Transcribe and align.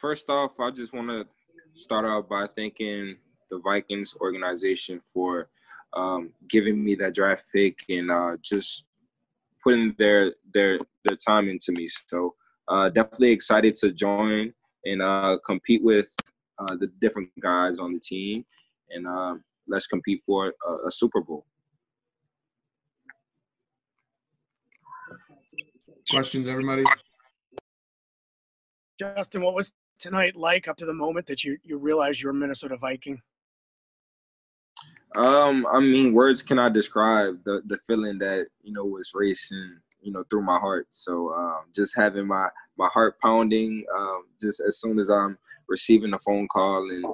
first 0.00 0.28
off, 0.30 0.58
I 0.58 0.70
just 0.70 0.94
want 0.94 1.08
to 1.08 1.26
start 1.74 2.04
out 2.04 2.28
by 2.28 2.46
thanking 2.56 3.16
the 3.50 3.58
Vikings 3.58 4.14
organization 4.20 5.00
for 5.00 5.48
um, 5.92 6.30
giving 6.48 6.82
me 6.82 6.94
that 6.96 7.14
draft 7.14 7.44
pick 7.54 7.78
and 7.88 8.10
uh, 8.10 8.36
just 8.42 8.86
putting 9.62 9.94
their 9.98 10.32
their 10.54 10.78
their 11.04 11.16
time 11.16 11.48
into 11.48 11.72
me. 11.72 11.88
So 12.08 12.34
uh, 12.68 12.88
definitely 12.88 13.32
excited 13.32 13.74
to 13.76 13.92
join 13.92 14.52
and 14.84 15.02
uh, 15.02 15.38
compete 15.44 15.82
with 15.82 16.14
uh, 16.58 16.76
the 16.76 16.88
different 17.00 17.28
guys 17.40 17.78
on 17.78 17.92
the 17.92 18.00
team, 18.00 18.44
and 18.90 19.06
uh, 19.06 19.34
let's 19.68 19.86
compete 19.86 20.20
for 20.24 20.54
a, 20.66 20.88
a 20.88 20.90
Super 20.90 21.20
Bowl. 21.20 21.44
Questions, 26.08 26.48
everybody? 26.48 26.82
Justin, 28.98 29.42
what 29.42 29.54
was 29.54 29.72
tonight 30.00 30.36
like 30.36 30.66
up 30.66 30.76
to 30.78 30.86
the 30.86 30.94
moment 30.94 31.26
that 31.26 31.44
you 31.44 31.58
you 31.62 31.78
realized 31.78 32.20
you 32.20 32.28
were 32.28 32.32
a 32.32 32.34
Minnesota 32.34 32.76
Viking? 32.76 33.20
Um, 35.16 35.66
I 35.72 35.80
mean, 35.80 36.12
words 36.12 36.42
cannot 36.42 36.72
describe 36.72 37.42
the 37.44 37.62
the 37.66 37.76
feeling 37.78 38.18
that 38.18 38.46
you 38.62 38.72
know 38.72 38.84
was 38.84 39.12
racing, 39.14 39.78
you 40.00 40.12
know, 40.12 40.24
through 40.30 40.42
my 40.42 40.58
heart. 40.58 40.86
So 40.90 41.32
um, 41.34 41.64
just 41.74 41.96
having 41.96 42.26
my 42.26 42.48
my 42.76 42.88
heart 42.88 43.20
pounding, 43.20 43.84
um, 43.96 44.24
just 44.40 44.60
as 44.60 44.80
soon 44.80 44.98
as 44.98 45.10
I'm 45.10 45.36
receiving 45.68 46.14
a 46.14 46.18
phone 46.18 46.48
call, 46.48 46.88
and 46.90 47.04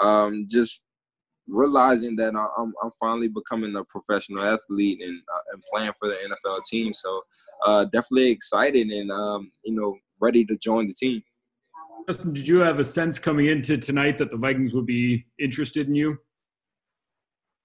um, 0.00 0.46
just 0.48 0.80
realizing 1.46 2.16
that 2.16 2.34
I'm 2.34 2.72
I'm 2.82 2.90
finally 2.98 3.28
becoming 3.28 3.76
a 3.76 3.84
professional 3.84 4.42
athlete 4.42 5.00
and 5.02 5.20
uh, 5.32 5.52
and 5.52 5.62
playing 5.72 5.92
for 5.98 6.08
the 6.08 6.16
NFL 6.16 6.64
team. 6.64 6.92
So 6.92 7.22
uh, 7.64 7.84
definitely 7.84 8.30
excited 8.30 8.90
and 8.90 9.10
um, 9.12 9.52
you 9.64 9.74
know 9.74 9.96
ready 10.20 10.44
to 10.46 10.56
join 10.56 10.86
the 10.86 10.94
team. 10.94 11.22
Justin, 12.06 12.34
did 12.34 12.46
you 12.46 12.58
have 12.58 12.80
a 12.80 12.84
sense 12.84 13.18
coming 13.18 13.46
into 13.46 13.78
tonight 13.78 14.18
that 14.18 14.30
the 14.30 14.36
Vikings 14.36 14.74
would 14.74 14.84
be 14.84 15.24
interested 15.38 15.88
in 15.88 15.94
you? 15.94 16.18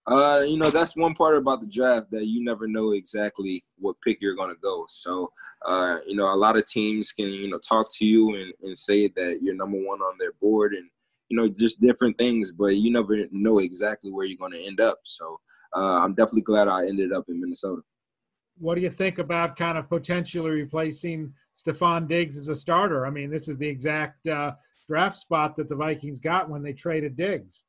Uh, 0.08 0.44
you 0.48 0.58
know, 0.58 0.72
that's 0.72 0.96
one 0.96 1.14
part 1.14 1.38
about 1.38 1.60
the 1.60 1.68
draft 1.68 2.10
that 2.12 2.26
you 2.26 2.44
never 2.44 2.68
know 2.68 2.94
exactly 2.94 3.64
what 3.78 4.00
pick 4.02 4.18
you're 4.22 4.36
going 4.36 4.50
to 4.50 4.60
go. 4.62 4.86
So, 4.88 5.30
uh, 5.66 5.98
you 6.08 6.16
know, 6.16 6.34
a 6.34 6.36
lot 6.36 6.58
of 6.58 6.66
teams 6.66 7.12
can, 7.12 7.28
you 7.28 7.50
know, 7.50 7.60
talk 7.60 7.90
to 7.98 8.06
you 8.06 8.36
and, 8.36 8.54
and 8.64 8.78
say 8.78 9.10
that 9.10 9.40
you're 9.42 9.56
number 9.56 9.78
one 9.78 10.00
on 10.00 10.16
their 10.18 10.32
board 10.42 10.74
and, 10.74 10.90
you 11.28 11.38
know, 11.38 11.50
just 11.50 11.82
different 11.82 12.18
things, 12.18 12.52
but 12.52 12.78
you 12.78 12.92
never 12.92 13.18
know 13.32 13.60
exactly 13.60 14.10
where 14.10 14.26
you're 14.26 14.38
going 14.38 14.54
to 14.54 14.66
end 14.66 14.80
up. 14.80 15.00
So, 15.04 15.40
uh, 15.76 16.00
I'm 16.00 16.16
definitely 16.16 16.42
glad 16.42 16.70
I 16.70 16.88
ended 16.88 17.12
up 17.12 17.26
in 17.28 17.40
Minnesota. 17.42 17.82
What 18.58 18.76
do 18.76 18.82
you 18.82 18.90
think 18.90 19.20
about 19.20 19.58
kind 19.58 19.78
of 19.78 19.90
potentially 19.90 20.50
replacing 20.50 21.34
Stefon 21.60 22.08
Diggs 22.08 22.38
as 22.38 22.48
a 22.48 22.56
starter? 22.56 23.06
I 23.06 23.10
mean, 23.10 23.30
this 23.30 23.48
is 23.48 23.58
the 23.58 23.68
exact 23.68 24.26
uh, 24.28 24.52
draft 24.88 25.18
spot 25.18 25.56
that 25.58 25.70
the 25.70 25.76
Vikings 25.76 26.20
got 26.20 26.50
when 26.50 26.64
they 26.64 26.74
traded 26.74 27.16
Diggs. 27.16 27.64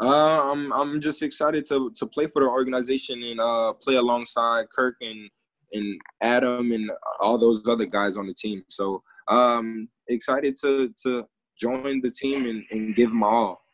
Uh, 0.00 0.52
I'm 0.52 0.72
I'm 0.72 1.00
just 1.00 1.22
excited 1.22 1.64
to 1.66 1.90
to 1.96 2.06
play 2.06 2.26
for 2.26 2.42
the 2.42 2.48
organization 2.48 3.22
and 3.22 3.40
uh, 3.40 3.72
play 3.72 3.96
alongside 3.96 4.66
Kirk 4.70 4.94
and 5.00 5.28
and 5.72 6.00
Adam 6.20 6.72
and 6.72 6.90
all 7.20 7.36
those 7.36 7.66
other 7.68 7.84
guys 7.84 8.16
on 8.16 8.26
the 8.26 8.34
team. 8.34 8.62
So 8.68 9.02
um, 9.26 9.88
excited 10.08 10.56
to 10.62 10.94
to 11.02 11.26
join 11.58 12.00
the 12.00 12.10
team 12.10 12.46
and, 12.46 12.64
and 12.70 12.94
give 12.94 13.10
them 13.10 13.24
all. 13.24 13.64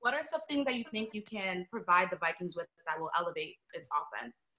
What 0.00 0.14
are 0.14 0.22
some 0.28 0.40
things 0.48 0.66
that 0.66 0.76
you 0.76 0.84
think 0.90 1.14
you 1.14 1.22
can 1.22 1.66
provide 1.70 2.10
the 2.10 2.16
Vikings 2.16 2.56
with 2.56 2.66
that 2.86 3.00
will 3.00 3.10
elevate 3.18 3.56
its 3.72 3.88
offense? 3.90 4.58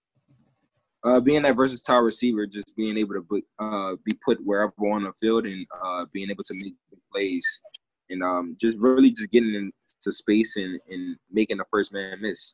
Uh, 1.05 1.19
being 1.19 1.41
that 1.41 1.55
versatile 1.55 2.01
receiver, 2.01 2.47
just 2.47 2.73
being 2.77 2.97
able 2.97 3.13
to 3.13 3.21
put, 3.21 3.43
uh, 3.59 3.95
be 4.05 4.13
put 4.25 4.39
wherever 4.45 4.71
on 4.89 5.03
the 5.03 5.11
field 5.19 5.45
and 5.45 5.65
uh, 5.83 6.05
being 6.13 6.29
able 6.29 6.43
to 6.43 6.53
make 6.53 6.73
plays, 7.11 7.61
and 8.09 8.23
um, 8.23 8.55
just 8.59 8.77
really 8.77 9.11
just 9.11 9.31
getting 9.31 9.53
into 9.53 10.11
space 10.11 10.55
and, 10.55 10.79
and 10.89 11.17
making 11.31 11.57
the 11.57 11.65
first 11.69 11.93
man 11.93 12.17
miss. 12.21 12.53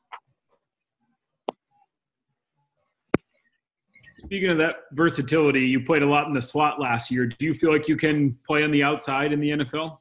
Speaking 4.18 4.50
of 4.50 4.58
that 4.58 4.76
versatility, 4.92 5.62
you 5.62 5.80
played 5.80 6.02
a 6.02 6.06
lot 6.06 6.28
in 6.28 6.34
the 6.34 6.42
slot 6.42 6.80
last 6.80 7.10
year. 7.10 7.26
Do 7.26 7.46
you 7.46 7.54
feel 7.54 7.72
like 7.72 7.88
you 7.88 7.96
can 7.96 8.38
play 8.46 8.64
on 8.64 8.72
the 8.72 8.84
outside 8.84 9.32
in 9.32 9.40
the 9.40 9.52
NFL? 9.52 9.98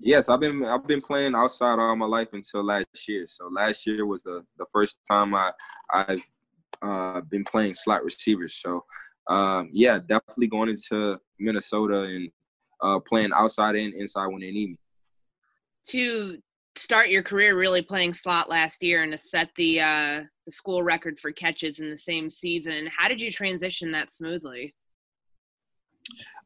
Yes, 0.00 0.28
I've 0.28 0.40
been 0.40 0.64
I've 0.64 0.86
been 0.86 1.00
playing 1.00 1.34
outside 1.34 1.78
all 1.78 1.96
my 1.96 2.06
life 2.06 2.28
until 2.32 2.64
last 2.64 3.08
year. 3.08 3.26
So 3.26 3.48
last 3.48 3.86
year 3.86 4.06
was 4.06 4.22
the 4.22 4.44
the 4.56 4.64
first 4.72 4.98
time 5.10 5.34
I 5.34 5.50
I've 5.92 6.22
uh, 6.82 7.20
been 7.22 7.44
playing 7.44 7.74
slot 7.74 8.04
receivers. 8.04 8.54
So 8.54 8.84
um, 9.28 9.70
yeah, 9.72 9.98
definitely 9.98 10.46
going 10.46 10.70
into 10.70 11.18
Minnesota 11.38 12.02
and 12.02 12.30
uh, 12.80 12.98
playing 13.00 13.30
outside 13.34 13.76
and 13.76 13.92
inside 13.94 14.26
when 14.28 14.40
they 14.40 14.50
need 14.50 14.70
me 14.70 14.78
to 15.88 16.38
start 16.76 17.08
your 17.08 17.22
career 17.22 17.56
really 17.56 17.82
playing 17.82 18.14
slot 18.14 18.48
last 18.48 18.82
year 18.82 19.02
and 19.02 19.12
to 19.12 19.18
set 19.18 19.48
the 19.56 19.80
uh, 19.80 20.20
the 20.46 20.52
school 20.52 20.82
record 20.82 21.18
for 21.20 21.32
catches 21.32 21.80
in 21.80 21.90
the 21.90 21.98
same 21.98 22.30
season. 22.30 22.88
How 22.96 23.08
did 23.08 23.20
you 23.20 23.32
transition 23.32 23.90
that 23.92 24.12
smoothly? 24.12 24.74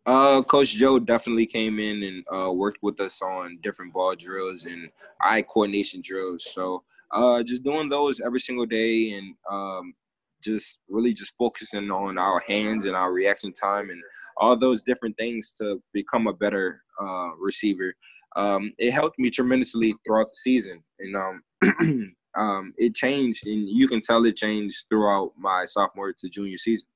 Uh, 0.05 0.43
Coach 0.43 0.72
Joe 0.72 0.99
definitely 0.99 1.47
came 1.47 1.78
in 1.78 2.03
and 2.03 2.25
uh, 2.32 2.53
worked 2.53 2.82
with 2.82 3.00
us 3.00 3.22
on 3.22 3.59
different 3.62 3.93
ball 3.93 4.16
drills 4.16 4.65
and 4.65 4.88
eye 5.21 5.43
coordination 5.43 6.00
drills. 6.03 6.44
So 6.53 6.82
uh, 7.12 7.43
just 7.44 7.62
doing 7.62 7.88
those 7.88 8.21
every 8.21 8.41
single 8.41 8.66
day 8.66 9.12
and 9.12 9.34
um, 9.49 9.94
just 10.42 10.78
really 10.88 11.12
just 11.12 11.34
focusing 11.36 11.91
on 11.91 12.19
our 12.19 12.42
hands 12.47 12.84
and 12.84 12.97
our 12.97 13.12
reaction 13.12 13.53
time 13.53 13.91
and 13.91 14.03
all 14.36 14.56
those 14.56 14.82
different 14.82 15.16
things 15.16 15.53
to 15.58 15.82
become 15.92 16.26
a 16.26 16.32
better 16.32 16.82
uh, 17.00 17.30
receiver 17.38 17.94
um, 18.36 18.72
it 18.78 18.92
helped 18.92 19.19
me 19.19 19.31
tremendously 19.31 19.94
throughout 20.04 20.28
the 20.28 20.36
season. 20.36 20.82
And 20.98 21.16
um, 21.16 22.06
um, 22.36 22.75
it 22.78 22.94
changed, 22.94 23.47
and 23.47 23.69
you 23.69 23.88
can 23.88 24.00
tell 24.00 24.25
it 24.25 24.36
changed 24.36 24.86
throughout 24.88 25.32
my 25.36 25.64
sophomore 25.64 26.12
to 26.12 26.28
junior 26.28 26.56
season. 26.56 26.86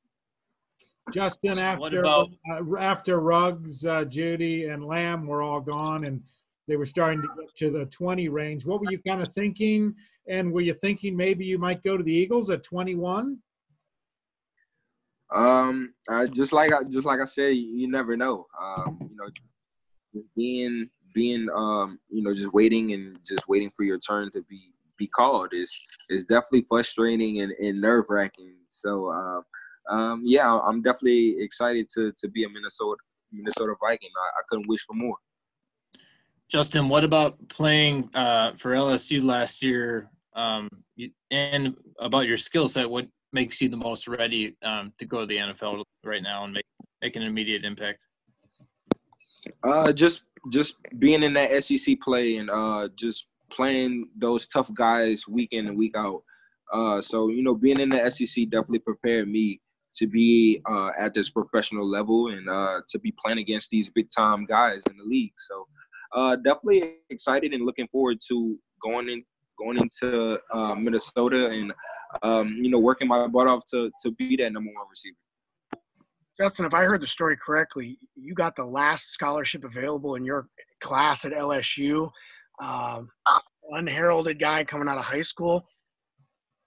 Justin, 1.12 1.58
after 1.58 2.00
about- 2.00 2.30
uh, 2.50 2.76
after 2.78 3.20
Ruggs, 3.20 3.86
uh, 3.86 4.04
Jeudy, 4.04 4.72
and 4.72 4.84
Lamb 4.84 5.26
were 5.26 5.42
all 5.42 5.60
gone, 5.60 6.04
and 6.04 6.22
they 6.66 6.76
were 6.76 6.86
starting 6.86 7.22
to 7.22 7.28
get 7.38 7.54
to 7.58 7.70
the 7.70 7.86
20 7.86 8.28
range. 8.28 8.66
What 8.66 8.80
were 8.80 8.90
you 8.90 9.00
kind 9.06 9.22
of 9.22 9.32
thinking? 9.32 9.94
And 10.28 10.52
were 10.52 10.60
you 10.60 10.74
thinking 10.74 11.16
maybe 11.16 11.44
you 11.44 11.58
might 11.58 11.82
go 11.82 11.96
to 11.96 12.02
the 12.02 12.12
Eagles 12.12 12.50
at 12.50 12.64
21? 12.64 13.38
Um, 15.34 15.94
uh, 16.08 16.26
just 16.26 16.52
like 16.52 16.72
I 16.72 16.84
just 16.84 17.04
like 17.04 17.20
I 17.20 17.24
said, 17.24 17.56
you, 17.56 17.66
you 17.66 17.90
never 17.90 18.16
know. 18.16 18.46
Um, 18.60 18.98
you 19.00 19.16
know, 19.16 19.28
just 20.14 20.28
being 20.36 20.88
being 21.14 21.48
um 21.54 21.98
you 22.10 22.22
know 22.22 22.34
just 22.34 22.52
waiting 22.52 22.92
and 22.92 23.18
just 23.24 23.48
waiting 23.48 23.70
for 23.74 23.84
your 23.84 23.98
turn 23.98 24.30
to 24.32 24.42
be 24.42 24.72
be 24.98 25.06
called 25.08 25.48
is 25.52 25.72
is 26.10 26.24
definitely 26.24 26.64
frustrating 26.68 27.40
and, 27.40 27.52
and 27.52 27.80
nerve 27.80 28.04
wracking. 28.08 28.54
So 28.70 29.10
um, 29.10 29.42
um, 29.90 30.22
yeah, 30.24 30.52
I'm 30.58 30.82
definitely 30.82 31.36
excited 31.40 31.88
to 31.94 32.12
to 32.18 32.28
be 32.28 32.44
a 32.44 32.48
Minnesota 32.48 32.98
Minnesota 33.32 33.74
Viking. 33.80 34.10
I, 34.16 34.40
I 34.40 34.42
couldn't 34.48 34.68
wish 34.68 34.84
for 34.86 34.94
more. 34.94 35.16
Justin, 36.48 36.88
what 36.88 37.02
about 37.02 37.48
playing 37.48 38.08
uh, 38.14 38.52
for 38.52 38.72
LSU 38.72 39.22
last 39.24 39.64
year, 39.64 40.08
um, 40.36 40.68
and 41.30 41.74
about 41.98 42.26
your 42.26 42.36
skill 42.36 42.68
set? 42.68 42.88
What 42.88 43.06
makes 43.32 43.60
you 43.60 43.68
the 43.68 43.76
most 43.76 44.06
ready 44.06 44.56
um, 44.62 44.92
to 44.98 45.06
go 45.06 45.20
to 45.20 45.26
the 45.26 45.36
NFL 45.36 45.82
right 46.04 46.22
now 46.22 46.44
and 46.44 46.52
make 46.52 46.64
make 47.02 47.16
an 47.16 47.22
immediate 47.22 47.64
impact? 47.64 48.06
Uh, 49.62 49.92
just 49.92 50.24
just 50.52 50.76
being 50.98 51.22
in 51.22 51.32
that 51.34 51.64
SEC 51.64 52.00
play 52.00 52.36
and 52.36 52.50
uh, 52.50 52.88
just 52.94 53.26
playing 53.50 54.08
those 54.16 54.46
tough 54.46 54.72
guys 54.74 55.26
week 55.28 55.52
in 55.52 55.66
and 55.66 55.76
week 55.76 55.96
out. 55.96 56.22
Uh, 56.72 57.00
so 57.00 57.28
you 57.28 57.42
know, 57.42 57.54
being 57.54 57.80
in 57.80 57.88
the 57.88 58.10
SEC 58.10 58.44
definitely 58.50 58.80
prepared 58.80 59.28
me 59.28 59.60
to 59.96 60.06
be 60.06 60.60
uh, 60.66 60.90
at 60.98 61.14
this 61.14 61.30
professional 61.30 61.88
level 61.88 62.28
and 62.28 62.48
uh, 62.48 62.80
to 62.88 62.98
be 62.98 63.14
playing 63.24 63.38
against 63.38 63.70
these 63.70 63.88
big 63.88 64.08
time 64.10 64.44
guys 64.44 64.82
in 64.90 64.96
the 64.96 65.04
league. 65.04 65.32
So 65.38 65.66
uh, 66.14 66.36
definitely 66.36 66.96
excited 67.10 67.52
and 67.52 67.64
looking 67.64 67.88
forward 67.88 68.18
to 68.28 68.58
going 68.82 69.08
in 69.08 69.24
going 69.58 69.78
into 69.78 70.38
uh, 70.52 70.74
Minnesota 70.74 71.50
and 71.50 71.72
um, 72.22 72.58
you 72.60 72.70
know 72.70 72.78
working 72.78 73.08
my 73.08 73.26
butt 73.26 73.46
off 73.46 73.64
to 73.66 73.90
to 74.02 74.10
be 74.12 74.36
that 74.36 74.52
number 74.52 74.70
one 74.74 74.86
receiver. 74.88 75.16
Justin, 76.38 76.66
if 76.66 76.74
I 76.74 76.84
heard 76.84 77.00
the 77.00 77.06
story 77.06 77.36
correctly, 77.36 77.98
you 78.14 78.34
got 78.34 78.56
the 78.56 78.64
last 78.64 79.10
scholarship 79.10 79.64
available 79.64 80.16
in 80.16 80.24
your 80.24 80.48
class 80.80 81.24
at 81.24 81.32
LSU. 81.32 82.10
Um, 82.60 83.08
unheralded 83.70 84.38
guy 84.38 84.64
coming 84.64 84.88
out 84.88 84.98
of 84.98 85.04
high 85.04 85.22
school. 85.22 85.66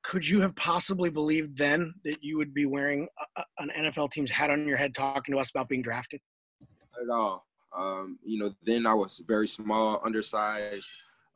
Could 0.03 0.27
you 0.27 0.41
have 0.41 0.55
possibly 0.55 1.09
believed 1.09 1.57
then 1.57 1.93
that 2.03 2.23
you 2.23 2.37
would 2.37 2.53
be 2.53 2.65
wearing 2.65 3.07
a, 3.37 3.43
an 3.59 3.71
NFL 3.77 4.11
team's 4.11 4.31
hat 4.31 4.49
on 4.49 4.67
your 4.67 4.77
head 4.77 4.95
talking 4.95 5.33
to 5.33 5.39
us 5.39 5.51
about 5.51 5.69
being 5.69 5.81
drafted? 5.81 6.19
Not 6.61 7.03
at 7.03 7.09
all. 7.15 7.45
Um, 7.77 8.17
you 8.23 8.39
know, 8.39 8.53
then 8.63 8.87
I 8.87 8.93
was 8.93 9.21
very 9.27 9.47
small, 9.47 10.01
undersized, 10.03 10.89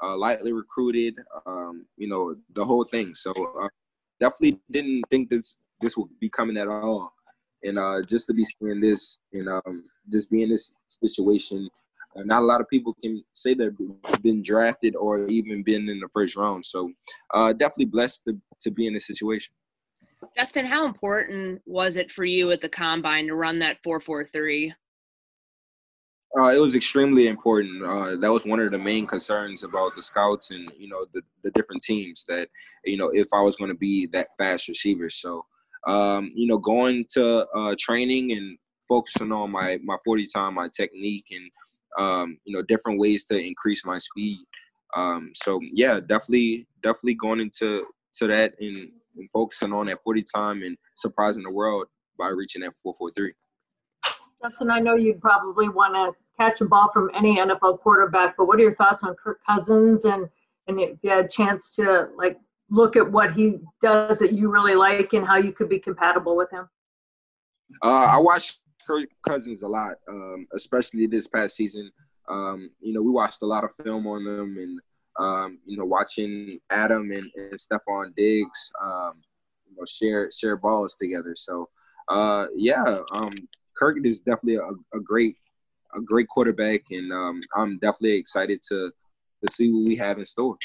uh, 0.03 0.17
lightly 0.17 0.51
recruited. 0.51 1.15
Um, 1.45 1.85
you 1.97 2.07
know, 2.07 2.35
the 2.53 2.65
whole 2.65 2.83
thing. 2.83 3.15
So 3.15 3.31
uh, 3.61 3.69
definitely 4.19 4.59
didn't 4.69 5.03
think 5.09 5.29
this 5.29 5.57
this 5.81 5.97
would 5.97 6.09
be 6.19 6.29
coming 6.29 6.57
at 6.57 6.67
all 6.67 7.13
and 7.63 7.79
uh, 7.79 8.01
just 8.01 8.27
to 8.27 8.33
be 8.33 8.45
seeing 8.45 8.81
this 8.81 9.19
and 9.31 9.49
um, 9.49 9.83
just 10.11 10.29
be 10.29 10.43
in 10.43 10.49
this 10.49 10.75
situation. 10.85 11.69
Uh, 12.15 12.21
not 12.23 12.43
a 12.43 12.45
lot 12.45 12.61
of 12.61 12.69
people 12.69 12.95
can 13.01 13.23
say 13.31 13.53
they've 13.53 13.71
been 14.21 14.43
drafted 14.43 14.95
or 14.95 15.27
even 15.27 15.63
been 15.63 15.89
in 15.89 15.99
the 15.99 16.09
first 16.09 16.35
round. 16.35 16.65
So 16.65 16.91
uh, 17.33 17.53
definitely 17.53 17.85
blessed 17.85 18.23
to, 18.27 18.37
to 18.61 18.71
be 18.71 18.87
in 18.87 18.93
this 18.93 19.07
situation. 19.07 19.53
Justin, 20.37 20.65
how 20.65 20.85
important 20.85 21.61
was 21.65 21.97
it 21.97 22.11
for 22.11 22.23
you 22.23 22.51
at 22.51 22.61
the 22.61 22.69
combine 22.69 23.27
to 23.27 23.35
run 23.35 23.59
that 23.59 23.77
443? 23.83 24.73
Uh, 26.37 26.47
it 26.47 26.59
was 26.59 26.73
extremely 26.73 27.27
important. 27.27 27.83
Uh, 27.83 28.15
that 28.15 28.31
was 28.31 28.45
one 28.45 28.59
of 28.59 28.71
the 28.71 28.77
main 28.77 29.05
concerns 29.05 29.63
about 29.63 29.95
the 29.95 30.01
scouts 30.01 30.49
and 30.49 30.71
you 30.79 30.87
know 30.87 31.05
the, 31.13 31.21
the 31.43 31.51
different 31.51 31.83
teams 31.83 32.25
that 32.27 32.49
you 32.85 32.97
know 32.97 33.09
if 33.09 33.27
I 33.33 33.41
was 33.41 33.55
going 33.55 33.69
to 33.69 33.77
be 33.77 34.07
that 34.07 34.29
fast 34.37 34.67
receiver. 34.67 35.09
So 35.09 35.45
um, 35.85 36.31
you 36.33 36.47
know 36.47 36.57
going 36.57 37.05
to 37.11 37.47
uh, 37.55 37.75
training 37.77 38.31
and 38.31 38.57
focusing 38.87 39.31
on 39.31 39.51
my 39.51 39.79
my 39.83 39.97
40 40.03 40.27
time, 40.33 40.55
my 40.55 40.69
technique, 40.75 41.27
and 41.31 41.51
um, 41.99 42.37
you 42.45 42.55
know 42.55 42.63
different 42.63 42.99
ways 42.99 43.25
to 43.25 43.37
increase 43.37 43.85
my 43.85 43.99
speed. 43.99 44.39
Um, 44.95 45.31
so 45.35 45.59
yeah, 45.71 45.99
definitely 45.99 46.65
definitely 46.81 47.15
going 47.15 47.41
into 47.41 47.85
to 48.15 48.27
that 48.27 48.53
and, 48.59 48.89
and 49.17 49.31
focusing 49.31 49.73
on 49.73 49.85
that 49.87 50.01
40 50.01 50.23
time 50.23 50.63
and 50.63 50.77
surprising 50.95 51.43
the 51.43 51.51
world 51.51 51.87
by 52.17 52.29
reaching 52.29 52.61
that 52.61 52.73
443. 52.81 53.33
Justin, 54.43 54.69
I 54.69 54.79
know 54.79 54.95
you'd 54.95 55.21
probably 55.21 55.69
want 55.69 55.95
to 55.95 56.13
catch 56.37 56.59
a 56.59 56.65
ball 56.65 56.89
from 56.91 57.09
any 57.15 57.37
NFL 57.37 57.79
quarterback, 57.79 58.35
but 58.37 58.45
what 58.45 58.59
are 58.59 58.63
your 58.63 58.75
thoughts 58.75 59.03
on 59.03 59.15
Kirk 59.15 59.39
Cousins 59.45 60.05
and 60.05 60.27
and 60.67 60.79
if 60.79 60.97
you 61.01 61.09
had 61.09 61.25
a 61.25 61.27
chance 61.27 61.69
to 61.75 62.09
like 62.17 62.37
look 62.69 62.95
at 62.95 63.09
what 63.09 63.33
he 63.33 63.59
does 63.81 64.19
that 64.19 64.33
you 64.33 64.49
really 64.49 64.75
like 64.75 65.13
and 65.13 65.25
how 65.25 65.37
you 65.37 65.51
could 65.51 65.69
be 65.69 65.79
compatible 65.79 66.35
with 66.35 66.49
him? 66.51 66.67
Uh, 67.81 68.07
I 68.11 68.17
watched 68.17 68.59
Kirk 68.85 69.09
Cousins 69.27 69.63
a 69.63 69.67
lot, 69.67 69.95
um, 70.09 70.47
especially 70.53 71.07
this 71.07 71.27
past 71.27 71.55
season. 71.55 71.91
Um, 72.27 72.69
you 72.79 72.93
know, 72.93 73.01
we 73.01 73.11
watched 73.11 73.41
a 73.43 73.45
lot 73.45 73.63
of 73.63 73.73
film 73.73 74.07
on 74.07 74.23
them, 74.23 74.57
and 74.57 74.79
um, 75.19 75.59
you 75.65 75.77
know, 75.77 75.85
watching 75.85 76.59
Adam 76.69 77.11
and, 77.11 77.29
and 77.35 77.53
Stefon 77.53 78.15
Diggs, 78.15 78.71
um, 78.83 79.21
you 79.69 79.75
know, 79.77 79.85
share 79.85 80.29
share 80.31 80.57
balls 80.57 80.95
together. 80.95 81.33
So, 81.35 81.69
uh, 82.09 82.47
yeah, 82.55 82.99
um, 83.11 83.33
Kirk 83.77 83.97
is 84.03 84.19
definitely 84.19 84.55
a, 84.55 84.97
a 84.97 84.99
great 85.01 85.35
a 85.95 86.01
great 86.01 86.27
quarterback, 86.27 86.81
and 86.91 87.11
um, 87.11 87.41
I'm 87.55 87.77
definitely 87.79 88.17
excited 88.17 88.61
to 88.69 88.91
to 89.43 89.51
see 89.51 89.71
what 89.71 89.85
we 89.85 89.95
have 89.97 90.17
in 90.17 90.25
store. 90.25 90.57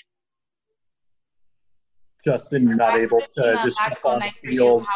Justin, 2.24 2.66
you're 2.68 2.76
not 2.76 2.98
able 2.98 3.20
to 3.20 3.60
just 3.62 3.78
jump 3.78 4.04
on 4.04 4.20
the 4.20 4.48
field. 4.48 4.86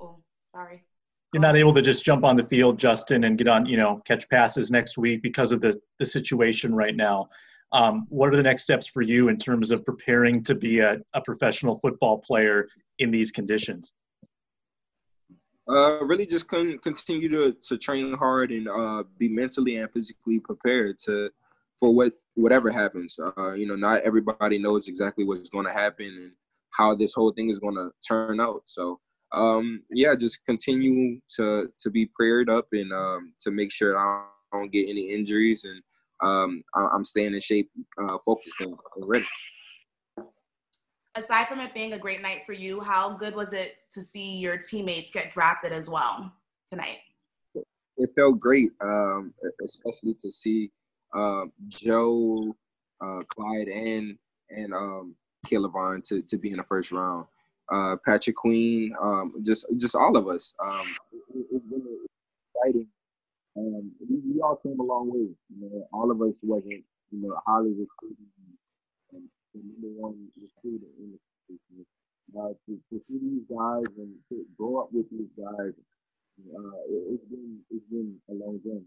oh, 0.00 0.16
sorry. 0.40 0.84
You're 1.32 1.40
not 1.40 1.56
able 1.56 1.72
to 1.74 1.82
just 1.82 2.04
jump 2.04 2.24
on 2.24 2.36
the 2.36 2.44
field, 2.44 2.78
Justin, 2.78 3.24
and 3.24 3.38
get 3.38 3.48
on, 3.48 3.64
you 3.64 3.76
know, 3.76 4.02
catch 4.04 4.28
passes 4.28 4.70
next 4.70 4.98
week 4.98 5.22
because 5.22 5.52
of 5.52 5.60
the 5.60 5.78
the 5.98 6.06
situation 6.06 6.74
right 6.74 6.96
now. 6.96 7.28
Um, 7.72 8.06
what 8.10 8.28
are 8.28 8.36
the 8.36 8.42
next 8.42 8.64
steps 8.64 8.86
for 8.86 9.00
you 9.00 9.28
in 9.28 9.38
terms 9.38 9.70
of 9.70 9.82
preparing 9.84 10.42
to 10.44 10.54
be 10.54 10.80
a, 10.80 10.98
a 11.14 11.22
professional 11.22 11.78
football 11.78 12.18
player 12.18 12.68
in 12.98 13.10
these 13.10 13.30
conditions? 13.30 13.94
Uh, 15.68 16.04
really 16.04 16.26
just 16.26 16.48
con- 16.48 16.78
continue 16.82 17.28
to, 17.28 17.56
to 17.62 17.78
train 17.78 18.12
hard 18.14 18.50
and 18.50 18.68
uh, 18.68 19.04
be 19.18 19.28
mentally 19.28 19.76
and 19.76 19.90
physically 19.92 20.40
prepared 20.40 20.98
to 20.98 21.30
for 21.78 21.94
what 21.94 22.12
whatever 22.34 22.70
happens. 22.70 23.18
Uh, 23.38 23.52
you 23.52 23.66
know, 23.66 23.76
not 23.76 24.02
everybody 24.02 24.58
knows 24.58 24.88
exactly 24.88 25.24
what's 25.24 25.50
going 25.50 25.66
to 25.66 25.72
happen 25.72 26.06
and 26.06 26.32
how 26.70 26.94
this 26.94 27.14
whole 27.14 27.32
thing 27.32 27.48
is 27.50 27.58
going 27.58 27.74
to 27.74 27.90
turn 28.06 28.40
out. 28.40 28.62
So, 28.64 28.98
um, 29.32 29.82
yeah, 29.90 30.14
just 30.16 30.44
continue 30.46 31.20
to 31.36 31.68
to 31.78 31.90
be 31.90 32.06
prayed 32.06 32.48
up 32.48 32.66
and 32.72 32.92
um, 32.92 33.32
to 33.42 33.50
make 33.50 33.70
sure 33.70 33.96
I 33.96 34.26
don't 34.52 34.72
get 34.72 34.88
any 34.88 35.12
injuries 35.14 35.64
and 35.64 35.82
um, 36.22 36.62
I'm 36.74 37.04
staying 37.04 37.34
in 37.34 37.40
shape, 37.40 37.70
uh, 38.00 38.16
focused, 38.24 38.60
and 38.60 38.76
ready. 38.98 39.26
Aside 41.14 41.46
from 41.48 41.60
it 41.60 41.74
being 41.74 41.92
a 41.92 41.98
great 41.98 42.22
night 42.22 42.42
for 42.46 42.52
you, 42.52 42.80
how 42.80 43.10
good 43.10 43.34
was 43.34 43.52
it 43.52 43.76
to 43.92 44.00
see 44.00 44.36
your 44.36 44.56
teammates 44.56 45.12
get 45.12 45.30
drafted 45.30 45.72
as 45.72 45.90
well 45.90 46.32
tonight? 46.68 46.98
It 47.98 48.10
felt 48.16 48.40
great, 48.40 48.70
um, 48.80 49.34
especially 49.62 50.14
to 50.22 50.32
see 50.32 50.70
uh, 51.14 51.44
Joe, 51.68 52.56
uh, 53.04 53.20
Clyde, 53.28 53.68
and 53.68 54.16
and 54.48 54.72
um, 54.72 55.14
K'Lavon 55.46 56.02
to, 56.04 56.22
to 56.22 56.38
be 56.38 56.50
in 56.50 56.56
the 56.56 56.64
first 56.64 56.90
round. 56.92 57.26
Uh, 57.70 57.96
Patrick 58.04 58.36
Queen, 58.36 58.94
um, 59.00 59.34
just 59.44 59.66
just 59.76 59.94
all 59.94 60.16
of 60.16 60.26
us. 60.28 60.54
Um, 60.58 60.86
it, 61.34 61.46
it's 61.50 61.64
exciting 62.54 62.88
um, 63.56 63.92
we, 64.00 64.34
we, 64.34 64.40
all 64.40 64.56
came 64.56 64.80
a 64.80 64.82
long 64.82 65.10
way. 65.12 65.28
You 65.50 65.60
know, 65.60 65.88
all 65.92 66.10
of 66.10 66.20
us 66.22 66.34
wasn't, 66.42 66.84
you 67.10 67.20
know, 67.20 67.38
highly 67.46 67.70
recruited 67.70 68.26
and, 69.12 69.22
and 69.54 69.64
number 69.64 70.00
one 70.00 70.28
Uh, 70.64 72.48
to, 72.66 72.78
to 72.90 73.00
see 73.08 73.18
these 73.20 73.42
guys 73.50 73.84
and 73.98 74.14
to 74.28 74.44
grow 74.56 74.80
up 74.80 74.88
with 74.92 75.10
these 75.10 75.28
guys, 75.36 75.72
uh, 76.56 76.76
it, 76.88 77.10
has 77.10 77.20
been 77.30 77.58
it's 77.70 77.84
been 77.90 78.16
a 78.30 78.32
long 78.32 78.60
journey. 78.64 78.86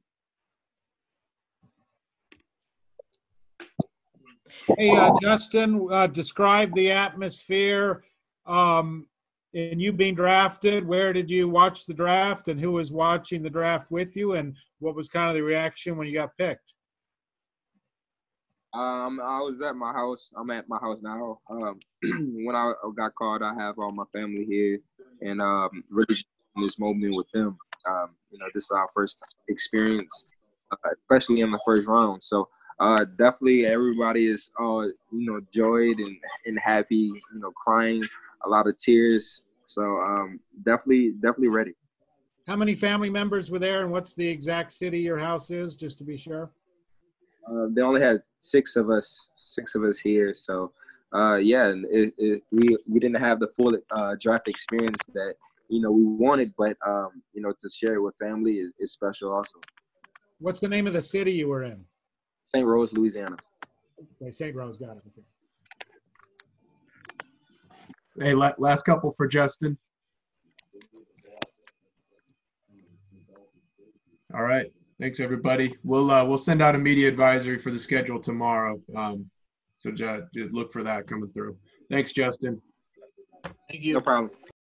Hey, 4.78 4.90
uh, 4.96 5.12
Justin, 5.22 5.88
uh, 5.92 6.08
describe 6.08 6.74
the 6.74 6.92
atmosphere 6.92 8.04
um, 8.46 9.06
and 9.54 9.82
you 9.82 9.94
being 9.94 10.16
drafted, 10.16 10.86
where 10.88 11.14
did 11.14 11.30
you 11.30 11.48
watch 11.48 11.86
the 11.86 11.94
draft 11.94 12.48
and 12.48 12.60
who 12.60 12.72
was 12.72 12.92
watching 12.92 13.44
the 13.44 13.50
draft 13.50 13.92
with 13.92 14.16
you 14.16 14.34
and 14.34 14.56
what 14.80 14.96
was 14.96 15.08
kind 15.08 15.30
of 15.30 15.36
the 15.36 15.42
reaction 15.42 15.98
when 15.98 16.08
you 16.08 16.14
got 16.14 16.36
picked? 16.38 16.74
Um, 18.76 19.22
I 19.24 19.40
was 19.40 19.62
at 19.62 19.78
my 19.78 19.94
house. 19.94 20.30
I'm 20.36 20.50
at 20.52 20.68
my 20.68 20.78
house 20.80 21.00
now. 21.02 21.40
Um, 21.50 21.80
when 22.46 22.56
I 22.58 22.74
got 22.98 23.16
called, 23.16 23.42
I 23.42 23.54
have 23.54 23.80
all 23.80 23.94
my 23.94 24.04
family 24.12 24.44
here, 24.44 24.80
and 25.22 25.42
um, 25.42 25.84
really 25.90 26.18
this 26.58 26.78
moment 26.78 27.16
with 27.16 27.28
them. 27.34 27.58
Um, 27.88 28.10
you 28.32 28.40
know, 28.40 28.48
this 28.54 28.66
is 28.66 28.72
our 28.72 28.90
first 28.94 29.22
experience, 29.48 30.26
uh, 30.72 30.90
especially 30.94 31.40
in 31.40 31.52
the 31.52 31.60
first 31.66 31.88
round. 31.88 32.22
So 32.22 32.50
uh, 32.82 33.06
definitely, 33.18 33.66
everybody 33.66 34.28
is 34.28 34.52
uh, 34.60 34.88
you 35.12 35.32
know, 35.32 35.40
joyed 35.54 36.00
and 36.00 36.18
and 36.46 36.60
happy. 36.60 37.14
You 37.34 37.40
know, 37.40 37.52
crying 37.52 38.04
a 38.46 38.50
lot 38.50 38.68
of 38.68 38.78
tears. 38.78 39.42
So 39.64 39.84
um, 39.84 40.42
definitely, 40.64 41.12
definitely 41.12 41.48
ready. 41.48 41.76
How 42.46 42.58
many 42.58 42.76
family 42.76 43.10
members 43.10 43.50
were 43.50 43.60
there, 43.60 43.84
and 43.84 43.92
what's 43.92 44.16
the 44.16 44.28
exact 44.28 44.74
city 44.74 45.00
your 45.00 45.18
house 45.18 45.50
is, 45.50 45.78
just 45.78 45.98
to 46.00 46.04
be 46.04 46.18
sure? 46.18 46.52
Uh, 47.50 47.68
they 47.70 47.82
only 47.82 48.02
had 48.02 48.22
six 48.40 48.76
of 48.76 48.90
us, 48.90 49.30
six 49.36 49.76
of 49.76 49.84
us 49.84 50.00
here. 50.00 50.34
So 50.34 50.72
uh, 51.14 51.36
yeah, 51.36 51.74
it, 51.92 52.14
it, 52.18 52.44
we 52.52 52.78
we 52.88 53.00
didn't 53.00 53.20
have 53.20 53.40
the 53.40 53.48
full 53.48 53.78
uh, 53.92 54.16
draft 54.20 54.48
experience 54.48 55.00
that 55.14 55.36
you 55.70 55.80
know 55.80 55.92
we 55.92 56.04
wanted, 56.04 56.54
but 56.58 56.76
um, 56.86 57.22
you 57.34 57.42
know 57.42 57.54
to 57.60 57.70
share 57.70 57.96
it 57.96 58.02
with 58.02 58.16
family 58.16 58.54
is, 58.54 58.72
is 58.80 58.92
special 58.92 59.32
also. 59.32 59.60
What's 60.40 60.60
the 60.60 60.68
name 60.68 60.88
of 60.88 60.94
the 60.94 61.02
city 61.02 61.32
you 61.32 61.48
were 61.48 61.64
in? 61.64 61.86
St. 62.48 62.66
Rose, 62.66 62.92
Louisiana. 62.94 63.38
Okay, 64.22 64.32
St. 64.32 64.56
Rose, 64.56 64.78
got 64.78 64.98
it. 64.98 65.04
Okay. 65.08 65.24
Hey, 68.20 68.34
last 68.58 68.84
couple 68.84 69.14
for 69.14 69.28
Justin. 69.28 69.78
All 74.34 74.44
right. 74.44 74.72
Thanks, 75.00 75.20
everybody. 75.20 75.76
We'll 75.84 76.10
uh, 76.10 76.26
we'll 76.26 76.38
send 76.38 76.62
out 76.62 76.74
a 76.74 76.78
media 76.78 77.10
advisory 77.10 77.60
for 77.60 77.70
the 77.70 77.80
schedule 77.80 78.22
tomorrow. 78.22 78.80
Um, 78.96 79.30
so 79.78 79.92
just, 79.92 80.24
just 80.34 80.54
look 80.54 80.72
for 80.72 80.84
that 80.84 81.06
coming 81.06 81.30
through. 81.34 81.58
Thanks, 81.92 82.14
Justin. 82.14 82.62
Thank 83.70 83.84
you. 83.84 83.96
No 83.96 84.00
problem. 84.00 84.32